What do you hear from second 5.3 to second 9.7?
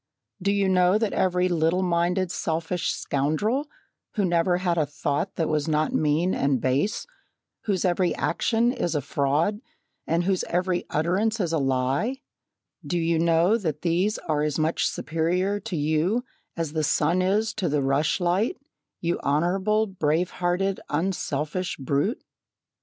that was not mean and base whose every action is a fraud